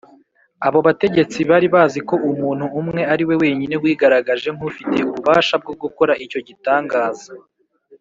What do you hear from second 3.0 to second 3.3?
ari